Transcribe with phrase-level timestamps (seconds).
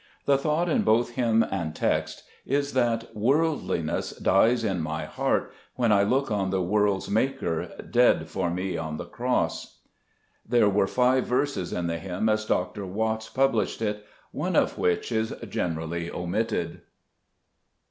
[0.25, 5.91] The thought in both hymn and text is that" worldliness dies in my heart when
[5.91, 9.77] I look on the world's Maker dead for me on the cross."
[10.43, 12.83] There were five verses in the hymn as Dr.
[12.87, 16.81] Watts pub lished it, one of which is generally omitted.